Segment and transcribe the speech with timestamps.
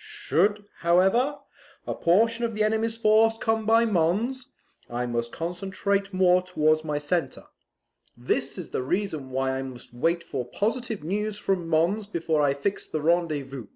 [0.00, 1.40] Should, however,
[1.84, 4.46] a portion of the enemy's force come by Mons,
[4.88, 7.46] I must concentrate more towards my centre.
[8.16, 12.54] This is the reason why I must wait for positive news from Mons before I
[12.54, 13.66] fix the rendezvous.